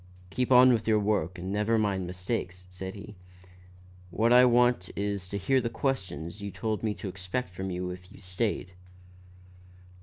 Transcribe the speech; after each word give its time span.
"Keep 0.31 0.51
on 0.51 0.73
with 0.73 0.87
your 0.87 0.97
work 0.97 1.37
and 1.37 1.51
never 1.53 1.77
mind 1.77 2.07
mistakes," 2.07 2.65
said 2.71 2.95
he. 2.95 3.13
"What 4.09 4.33
I 4.33 4.45
want 4.45 4.89
is 4.95 5.29
to 5.29 5.37
hear 5.37 5.61
the 5.61 5.69
questions 5.69 6.41
you 6.41 6.49
told 6.49 6.81
me 6.81 6.95
to 6.95 7.07
expect 7.07 7.53
from 7.53 7.69
you 7.69 7.91
if 7.91 8.11
you 8.11 8.19
stayed." 8.19 8.71